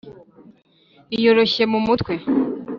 [1.15, 2.13] iyoroshye mu mutwe